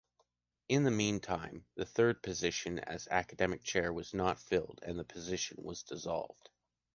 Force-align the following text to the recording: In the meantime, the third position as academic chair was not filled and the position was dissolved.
In 0.67 0.81
the 0.83 0.89
meantime, 0.89 1.63
the 1.75 1.85
third 1.85 2.23
position 2.23 2.79
as 2.79 3.07
academic 3.11 3.63
chair 3.63 3.93
was 3.93 4.15
not 4.15 4.39
filled 4.39 4.79
and 4.81 4.97
the 4.97 5.03
position 5.03 5.57
was 5.61 5.83
dissolved. 5.83 6.49